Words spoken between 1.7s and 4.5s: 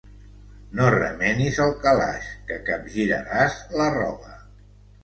calaix, que capgiraràs la roba.